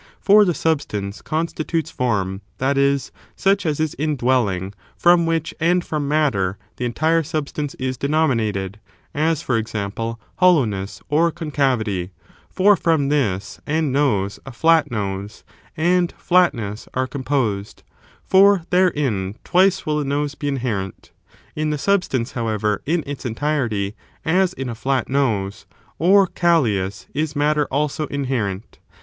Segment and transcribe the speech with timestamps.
[0.19, 6.07] For the substance constitutes form, that is, such as is indwelling, from which and from
[6.07, 8.79] matter the entire sub stance is denominated;
[9.13, 12.09] as, for example, hoUowness or concavity:
[12.49, 15.43] for from this and nose a fiat nose,
[15.77, 17.83] and flatness, are composed,
[18.23, 21.11] for therein twice will the nose be inherent.
[21.55, 23.93] In the substance, however, in its entirety,
[24.25, 25.67] as in a flat nose,
[25.99, 28.79] or Callias, is matter also inherent.